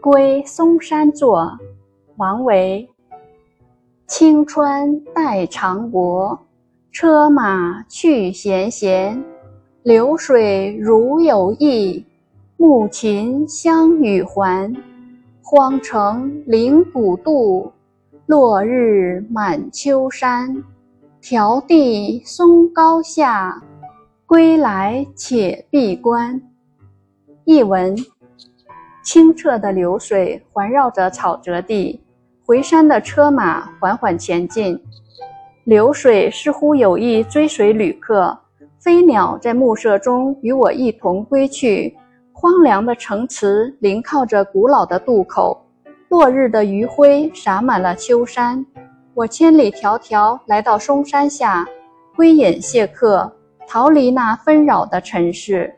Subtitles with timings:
[0.00, 1.58] 归嵩山作，
[2.16, 2.88] 王维。
[4.06, 6.38] 青川带长国，
[6.90, 9.22] 车马去闲闲。
[9.82, 12.02] 流水如有意，
[12.56, 14.74] 暮琴相与还。
[15.42, 17.70] 荒城临古渡，
[18.24, 20.64] 落日满秋山。
[21.20, 23.62] 迢递松高下，
[24.24, 26.40] 归来且闭关。
[27.44, 27.94] 译文。
[29.02, 32.00] 清澈的流水环绕着草泽地，
[32.44, 34.80] 回山的车马缓缓前进。
[35.64, 38.36] 流水似乎有意追随旅客，
[38.78, 41.96] 飞鸟在暮色中与我一同归去。
[42.32, 45.66] 荒凉的城池临靠着古老的渡口，
[46.08, 48.64] 落日的余晖洒满了秋山。
[49.12, 51.66] 我千里迢迢来到嵩山下，
[52.16, 53.30] 归隐谢客，
[53.68, 55.74] 逃离那纷扰的尘世。